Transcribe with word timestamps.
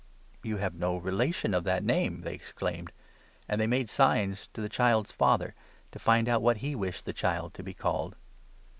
"You 0.51 0.57
have 0.57 0.73
no 0.73 0.97
relation 0.97 1.53
of 1.53 1.63
that 1.65 1.83
name!" 1.83 2.21
they 2.21 2.33
exclaimed; 2.33 2.91
and 3.47 3.59
61, 3.59 3.59
they 3.59 3.67
made 3.67 3.87
signs 3.87 4.47
to 4.53 4.59
the 4.59 4.67
•child's 4.67 5.11
father, 5.11 5.53
to 5.91 5.99
find 5.99 6.27
out 6.27 6.41
what 6.41 6.57
he 6.57 6.73
wished 6.73 7.05
the 7.05 7.13
child 7.13 7.53
to 7.53 7.61
be 7.61 7.75
called. 7.75 8.15